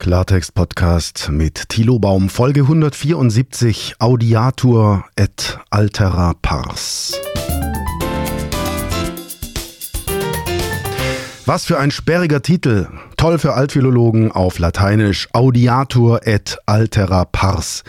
[0.00, 7.20] Klartext-Podcast mit Thilo Baum, Folge 174, Audiatur et altera pars.
[11.50, 12.86] Was für ein sperriger Titel.
[13.16, 17.82] Toll für Altphilologen auf Lateinisch Audiatur et altera pars.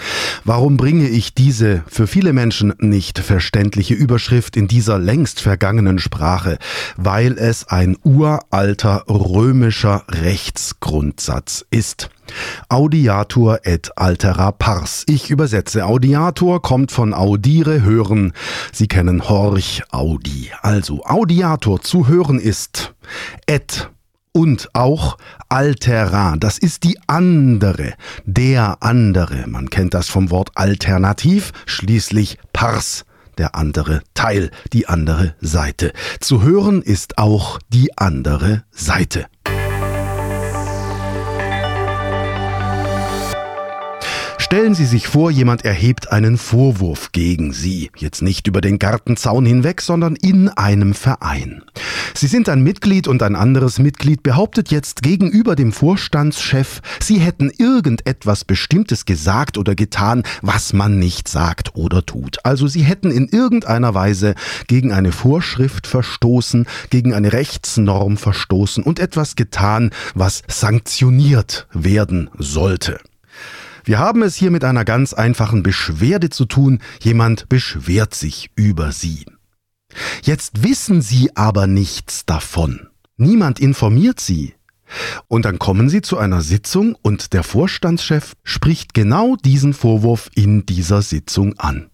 [0.44, 6.58] Warum bringe ich diese für viele Menschen nicht verständliche Überschrift in dieser längst vergangenen Sprache?
[6.98, 12.10] Weil es ein uralter römischer Rechtsgrundsatz ist.
[12.68, 15.04] Audiatur et altera pars.
[15.08, 15.86] Ich übersetze.
[15.86, 18.34] Audiator kommt von audire, hören.
[18.74, 20.50] Sie kennen Horch, Audi.
[20.64, 22.96] Also Audiator zu hören ist
[23.46, 23.90] et
[24.34, 25.18] und auch
[25.50, 26.36] altera.
[26.38, 27.94] Das ist die andere,
[28.26, 29.48] der andere.
[29.48, 33.06] Man kennt das vom Wort alternativ, schließlich pars
[33.38, 35.94] der andere Teil, die andere Seite.
[36.20, 39.26] Zu hören ist auch die andere Seite.
[44.52, 47.90] Stellen Sie sich vor, jemand erhebt einen Vorwurf gegen Sie.
[47.96, 51.64] Jetzt nicht über den Gartenzaun hinweg, sondern in einem Verein.
[52.14, 57.50] Sie sind ein Mitglied und ein anderes Mitglied behauptet jetzt gegenüber dem Vorstandschef, Sie hätten
[57.50, 62.44] irgendetwas Bestimmtes gesagt oder getan, was man nicht sagt oder tut.
[62.44, 64.36] Also Sie hätten in irgendeiner Weise
[64.68, 73.00] gegen eine Vorschrift verstoßen, gegen eine Rechtsnorm verstoßen und etwas getan, was sanktioniert werden sollte.
[73.84, 76.80] Wir haben es hier mit einer ganz einfachen Beschwerde zu tun.
[77.02, 79.26] Jemand beschwert sich über Sie.
[80.24, 82.88] Jetzt wissen Sie aber nichts davon.
[83.18, 84.54] Niemand informiert Sie.
[85.28, 90.66] Und dann kommen Sie zu einer Sitzung und der Vorstandschef spricht genau diesen Vorwurf in
[90.66, 91.90] dieser Sitzung an.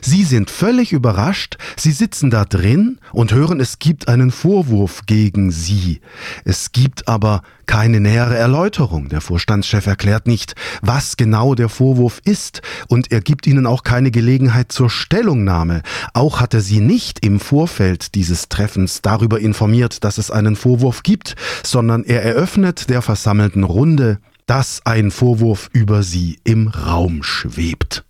[0.00, 5.50] Sie sind völlig überrascht, Sie sitzen da drin und hören, es gibt einen Vorwurf gegen
[5.50, 6.00] Sie.
[6.44, 9.08] Es gibt aber keine nähere Erläuterung.
[9.08, 14.10] Der Vorstandschef erklärt nicht, was genau der Vorwurf ist und er gibt Ihnen auch keine
[14.10, 15.82] Gelegenheit zur Stellungnahme.
[16.14, 21.02] Auch hat er Sie nicht im Vorfeld dieses Treffens darüber informiert, dass es einen Vorwurf
[21.02, 21.34] gibt,
[21.64, 28.04] sondern er eröffnet der versammelten Runde, dass ein Vorwurf über Sie im Raum schwebt.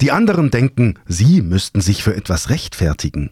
[0.00, 3.30] Die anderen denken, sie müssten sich für etwas rechtfertigen.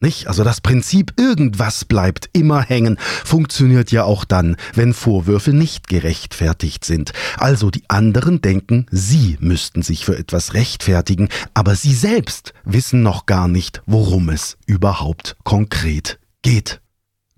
[0.00, 0.28] Nicht?
[0.28, 6.84] Also das Prinzip irgendwas bleibt immer hängen funktioniert ja auch dann, wenn Vorwürfe nicht gerechtfertigt
[6.84, 7.12] sind.
[7.38, 13.24] Also die anderen denken, sie müssten sich für etwas rechtfertigen, aber sie selbst wissen noch
[13.24, 16.80] gar nicht, worum es überhaupt konkret geht.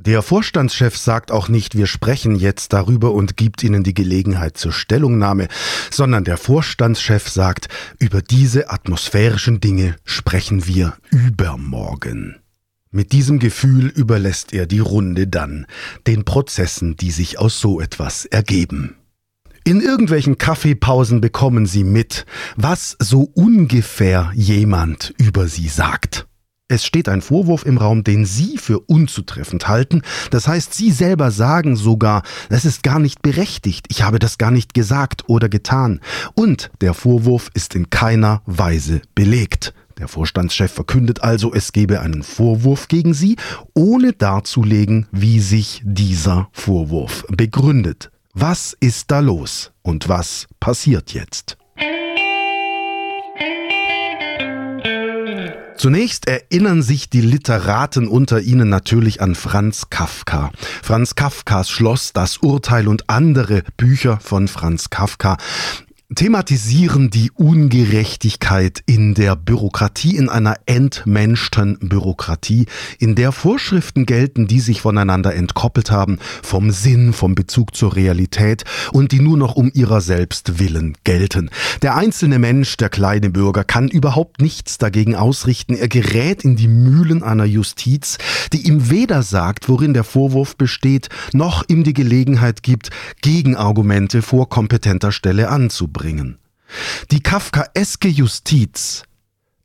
[0.00, 4.70] Der Vorstandschef sagt auch nicht, wir sprechen jetzt darüber und gibt Ihnen die Gelegenheit zur
[4.70, 5.48] Stellungnahme,
[5.91, 7.66] sondern der Vorstandschef sagt,
[7.98, 12.36] über diese atmosphärischen Dinge sprechen wir übermorgen.
[12.92, 15.66] Mit diesem Gefühl überlässt er die Runde dann
[16.06, 18.94] den Prozessen, die sich aus so etwas ergeben.
[19.65, 26.28] In irgendwelchen Kaffeepausen bekommen Sie mit, was so ungefähr jemand über Sie sagt.
[26.71, 30.03] Es steht ein Vorwurf im Raum, den Sie für unzutreffend halten.
[30.31, 34.51] Das heißt, Sie selber sagen sogar, das ist gar nicht berechtigt, ich habe das gar
[34.51, 36.01] nicht gesagt oder getan.
[36.34, 39.73] Und der Vorwurf ist in keiner Weise belegt.
[39.97, 43.37] Der Vorstandschef verkündet also, es gebe einen Vorwurf gegen Sie,
[43.73, 48.11] ohne darzulegen, wie sich dieser Vorwurf begründet.
[48.34, 51.57] Was ist da los und was passiert jetzt?
[55.78, 60.50] Zunächst erinnern sich die Literaten unter ihnen natürlich an Franz Kafka.
[60.83, 65.37] Franz Kafkas Schloss, das Urteil und andere Bücher von Franz Kafka
[66.15, 72.65] thematisieren die Ungerechtigkeit in der Bürokratie, in einer entmenschten Bürokratie,
[72.99, 78.65] in der Vorschriften gelten, die sich voneinander entkoppelt haben, vom Sinn, vom Bezug zur Realität
[78.91, 81.51] und die nur noch um ihrer selbst willen gelten.
[81.83, 85.75] Der einzelne Mensch, der kleine Bürger, kann überhaupt nichts dagegen ausrichten.
[85.75, 88.17] Er gerät in die Mühlen einer Justiz,
[88.55, 92.89] die ihm weder sagt, worin der Vorwurf besteht, noch ihm die Gelegenheit gibt,
[93.21, 96.39] Gegenargumente vor kompetenter Stelle anzubringen bringen.
[97.10, 99.03] Die kafkaeske Justiz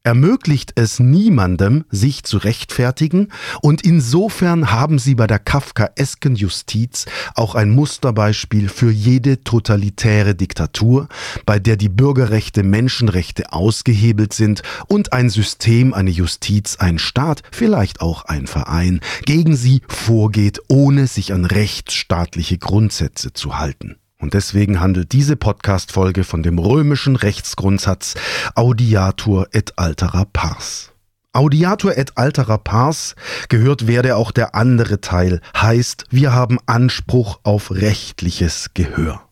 [0.04, 3.30] ermöglicht es niemandem, sich zu rechtfertigen,
[3.62, 11.08] und insofern haben sie bei der kafkaesken Justiz auch ein Musterbeispiel für jede totalitäre Diktatur,
[11.46, 18.02] bei der die Bürgerrechte, Menschenrechte ausgehebelt sind und ein System, eine Justiz, ein Staat, vielleicht
[18.02, 23.96] auch ein Verein, gegen sie vorgeht, ohne sich an rechtsstaatliche Grundsätze zu halten.
[24.24, 28.16] Und deswegen handelt diese Podcast-Folge von dem römischen Rechtsgrundsatz
[28.56, 30.94] Audiatur et altera pars.
[31.34, 33.16] Audiatur et altera pars
[33.50, 39.28] gehört werde auch der andere Teil, heißt, wir haben Anspruch auf rechtliches Gehör.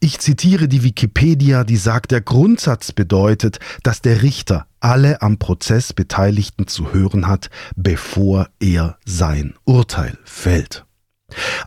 [0.00, 5.92] Ich zitiere die Wikipedia, die sagt, der Grundsatz bedeutet, dass der Richter alle am Prozess
[5.92, 10.86] Beteiligten zu hören hat, bevor er sein Urteil fällt.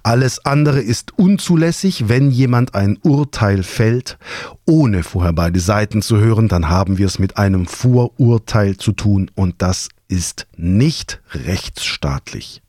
[0.04, 4.18] Alles andere ist unzulässig, wenn jemand ein Urteil fällt,
[4.66, 9.32] ohne vorher beide Seiten zu hören, dann haben wir es mit einem Vorurteil zu tun
[9.36, 12.62] und das ist nicht rechtsstaatlich.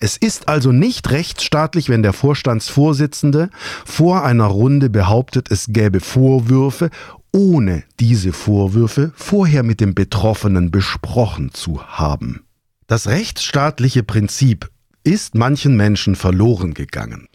[0.00, 3.50] Es ist also nicht rechtsstaatlich, wenn der Vorstandsvorsitzende
[3.84, 6.90] vor einer Runde behauptet, es gäbe Vorwürfe,
[7.32, 12.44] ohne diese Vorwürfe vorher mit dem Betroffenen besprochen zu haben.
[12.86, 14.70] Das rechtsstaatliche Prinzip
[15.06, 17.28] ist manchen Menschen verloren gegangen.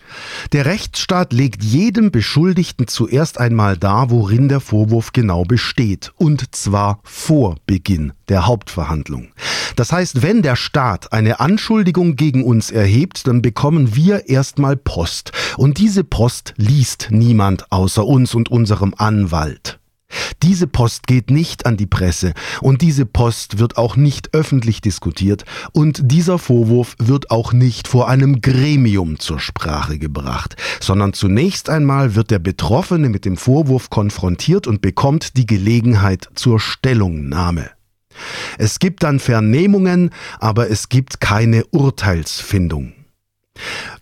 [0.51, 7.00] Der Rechtsstaat legt jedem Beschuldigten zuerst einmal dar, worin der Vorwurf genau besteht, und zwar
[7.03, 9.29] vor Beginn der Hauptverhandlung.
[9.75, 15.31] Das heißt, wenn der Staat eine Anschuldigung gegen uns erhebt, dann bekommen wir erstmal Post,
[15.57, 19.81] und diese Post liest niemand außer uns und unserem Anwalt.
[20.44, 25.46] Diese Post geht nicht an die Presse und diese Post wird auch nicht öffentlich diskutiert
[25.72, 32.16] und dieser Vorwurf wird auch nicht vor einem Gremium zur Sprache gebracht, sondern zunächst einmal
[32.16, 37.69] wird der Betroffene mit dem Vorwurf konfrontiert und bekommt die Gelegenheit zur Stellungnahme.
[38.57, 42.94] Es gibt dann Vernehmungen, aber es gibt keine Urteilsfindung.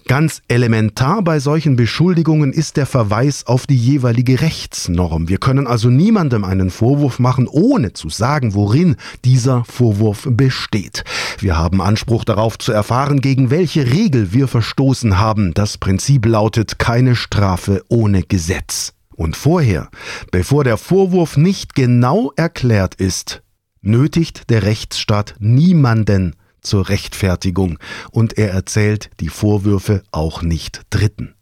[0.10, 5.30] Ganz elementar bei solchen Beschuldigungen ist der Verweis auf die jeweilige Rechtsnorm.
[5.30, 11.04] Wir können also niemandem einen Vorwurf machen, ohne zu sagen, worin dieser Vorwurf besteht.
[11.38, 15.54] Wir haben Anspruch darauf zu erfahren, gegen welche Regel wir verstoßen haben.
[15.54, 18.94] Das Prinzip lautet keine Strafe ohne Gesetz.
[19.16, 19.90] Und vorher,
[20.32, 23.44] bevor der Vorwurf nicht genau erklärt ist,
[23.84, 27.80] nötigt der Rechtsstaat niemanden zur Rechtfertigung
[28.12, 31.36] und er erzählt die Vorwürfe auch nicht Dritten.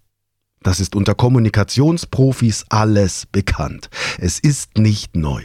[0.67, 3.89] Das ist unter Kommunikationsprofis alles bekannt.
[4.17, 5.41] Es ist nicht neu.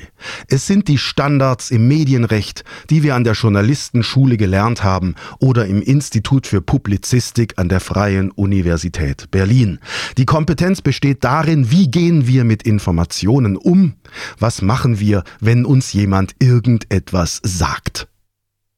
[0.48, 5.80] Es sind die Standards im Medienrecht, die wir an der Journalistenschule gelernt haben oder im
[5.80, 9.78] Institut für Publizistik an der Freien Universität Berlin.
[10.18, 13.94] Die Kompetenz besteht darin, wie gehen wir mit Informationen um?
[14.40, 18.08] Was machen wir, wenn uns jemand irgendetwas sagt?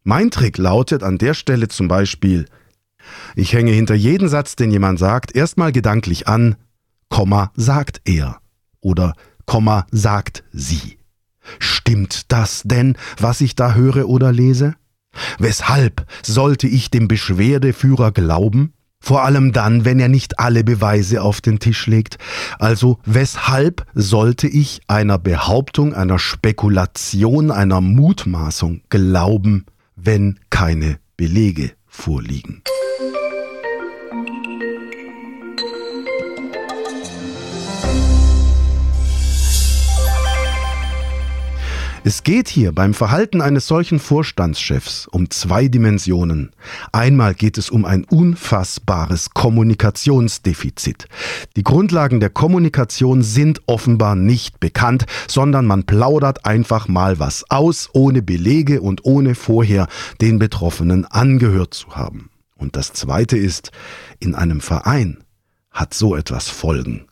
[0.06, 2.44] Mein Trick lautet an der Stelle zum Beispiel,
[3.36, 6.56] ich hänge hinter jeden Satz, den jemand sagt, erstmal gedanklich an,
[7.08, 8.38] Komma sagt er
[8.80, 9.14] oder
[9.46, 10.98] Komma sagt sie.
[11.58, 14.74] Stimmt das denn, was ich da höre oder lese?
[15.38, 18.72] Weshalb sollte ich dem Beschwerdeführer glauben?
[19.00, 22.16] Vor allem dann, wenn er nicht alle Beweise auf den Tisch legt.
[22.58, 29.66] Also weshalb sollte ich einer Behauptung, einer Spekulation, einer Mutmaßung glauben?
[29.96, 32.62] Wenn keine Belege vorliegen.
[42.06, 46.50] Es geht hier beim Verhalten eines solchen Vorstandschefs um zwei Dimensionen.
[46.92, 51.08] Einmal geht es um ein unfassbares Kommunikationsdefizit.
[51.56, 57.88] Die Grundlagen der Kommunikation sind offenbar nicht bekannt, sondern man plaudert einfach mal was aus,
[57.94, 59.88] ohne Belege und ohne vorher
[60.20, 62.28] den Betroffenen angehört zu haben.
[62.54, 63.70] Und das Zweite ist,
[64.20, 65.24] in einem Verein
[65.70, 67.06] hat so etwas Folgen.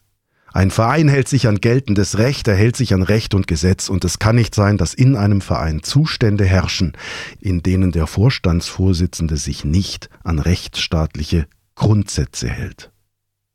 [0.52, 4.04] Ein Verein hält sich an geltendes Recht, er hält sich an Recht und Gesetz und
[4.04, 6.92] es kann nicht sein, dass in einem Verein Zustände herrschen,
[7.40, 12.90] in denen der Vorstandsvorsitzende sich nicht an rechtsstaatliche Grundsätze hält.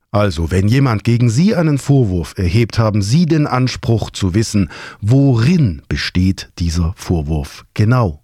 [0.10, 4.70] Also, wenn jemand gegen Sie einen Vorwurf erhebt, haben Sie den Anspruch zu wissen,
[5.02, 8.24] worin besteht dieser Vorwurf genau.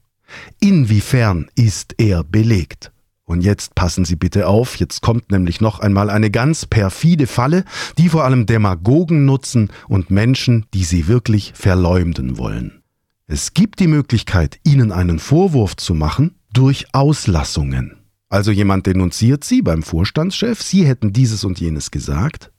[0.59, 2.92] Inwiefern ist er belegt?
[3.25, 7.63] Und jetzt passen Sie bitte auf, jetzt kommt nämlich noch einmal eine ganz perfide Falle,
[7.97, 12.83] die vor allem Demagogen nutzen und Menschen, die sie wirklich verleumden wollen.
[13.25, 17.97] Es gibt die Möglichkeit, Ihnen einen Vorwurf zu machen durch Auslassungen.
[18.29, 22.51] Also jemand denunziert Sie beim Vorstandschef, Sie hätten dieses und jenes gesagt,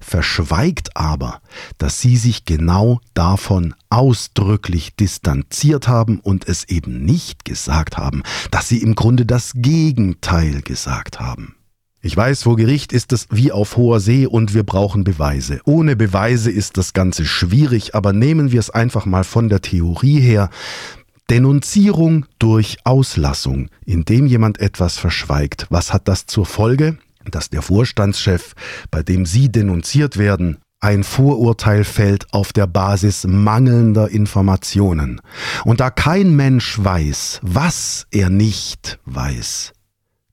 [0.00, 1.40] verschweigt aber,
[1.78, 8.68] dass sie sich genau davon ausdrücklich distanziert haben und es eben nicht gesagt haben, dass
[8.68, 11.56] sie im Grunde das Gegenteil gesagt haben.
[12.06, 15.60] Ich weiß, vor Gericht ist es wie auf hoher See und wir brauchen Beweise.
[15.64, 20.20] Ohne Beweise ist das Ganze schwierig, aber nehmen wir es einfach mal von der Theorie
[20.20, 20.50] her.
[21.30, 25.66] Denunzierung durch Auslassung, indem jemand etwas verschweigt.
[25.70, 26.98] Was hat das zur Folge?
[27.30, 28.54] Dass der Vorstandschef,
[28.90, 35.22] bei dem Sie denunziert werden, ein Vorurteil fällt auf der Basis mangelnder Informationen.
[35.64, 39.72] Und da kein Mensch weiß, was er nicht weiß,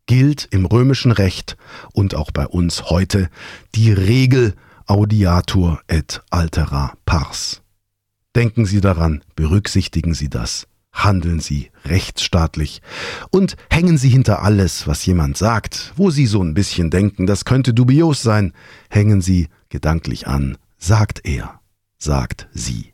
[0.07, 1.55] gilt im römischen Recht
[1.93, 3.29] und auch bei uns heute
[3.75, 4.55] die Regel
[4.87, 7.61] audiatur et altera pars.
[8.35, 12.81] Denken Sie daran, berücksichtigen Sie das, handeln Sie rechtsstaatlich
[13.29, 17.45] und hängen Sie hinter alles, was jemand sagt, wo Sie so ein bisschen denken, das
[17.45, 18.53] könnte dubios sein,
[18.89, 21.59] hängen Sie gedanklich an, sagt er,
[21.97, 22.91] sagt sie.